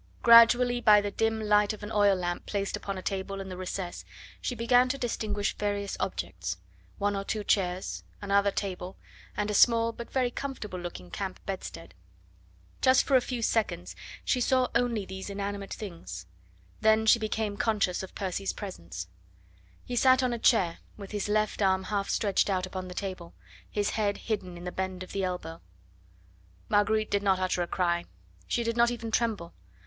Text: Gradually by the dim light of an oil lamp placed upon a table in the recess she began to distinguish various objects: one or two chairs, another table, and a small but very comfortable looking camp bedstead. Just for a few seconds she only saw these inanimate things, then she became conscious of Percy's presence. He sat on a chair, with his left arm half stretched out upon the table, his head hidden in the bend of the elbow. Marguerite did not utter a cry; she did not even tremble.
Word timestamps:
Gradually 0.23 0.81
by 0.81 0.99
the 0.99 1.11
dim 1.11 1.39
light 1.39 1.73
of 1.73 1.83
an 1.83 1.91
oil 1.91 2.15
lamp 2.15 2.47
placed 2.47 2.75
upon 2.75 2.97
a 2.97 3.03
table 3.03 3.39
in 3.39 3.49
the 3.49 3.55
recess 3.55 4.03
she 4.41 4.55
began 4.55 4.89
to 4.89 4.97
distinguish 4.97 5.55
various 5.55 5.95
objects: 5.99 6.57
one 6.97 7.15
or 7.15 7.23
two 7.23 7.43
chairs, 7.43 8.03
another 8.19 8.49
table, 8.49 8.97
and 9.37 9.51
a 9.51 9.53
small 9.53 9.91
but 9.91 10.09
very 10.11 10.31
comfortable 10.31 10.79
looking 10.79 11.11
camp 11.11 11.39
bedstead. 11.45 11.93
Just 12.81 13.03
for 13.03 13.15
a 13.15 13.21
few 13.21 13.43
seconds 13.43 13.95
she 14.25 14.41
only 14.73 15.01
saw 15.03 15.05
these 15.05 15.29
inanimate 15.29 15.71
things, 15.75 16.25
then 16.79 17.05
she 17.05 17.19
became 17.19 17.55
conscious 17.55 18.01
of 18.01 18.15
Percy's 18.15 18.53
presence. 18.53 19.07
He 19.85 19.95
sat 19.95 20.23
on 20.23 20.33
a 20.33 20.39
chair, 20.39 20.79
with 20.97 21.11
his 21.11 21.29
left 21.29 21.61
arm 21.61 21.83
half 21.83 22.09
stretched 22.09 22.49
out 22.49 22.65
upon 22.65 22.87
the 22.87 22.95
table, 22.95 23.35
his 23.69 23.91
head 23.91 24.17
hidden 24.17 24.57
in 24.57 24.63
the 24.63 24.71
bend 24.71 25.03
of 25.03 25.11
the 25.11 25.23
elbow. 25.23 25.61
Marguerite 26.69 27.11
did 27.11 27.21
not 27.21 27.37
utter 27.37 27.61
a 27.61 27.67
cry; 27.67 28.05
she 28.47 28.63
did 28.63 28.75
not 28.75 28.89
even 28.89 29.11
tremble. 29.11 29.53